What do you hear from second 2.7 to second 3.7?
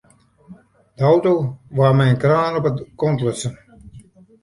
de kant lutsen.